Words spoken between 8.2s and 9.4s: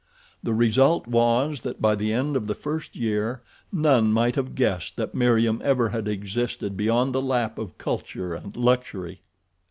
and luxury.